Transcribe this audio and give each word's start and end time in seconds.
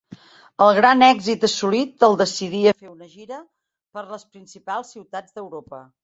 El 0.67 0.71
gran 0.75 1.03
èxit 1.07 1.43
assolit 1.47 2.05
el 2.07 2.15
decidí 2.21 2.61
a 2.67 2.73
fer 2.79 2.89
una 2.93 3.09
gira 3.11 3.37
per 3.99 4.05
les 4.13 4.25
principals 4.39 4.89
ciutats 4.97 5.37
d'Europa. 5.37 5.83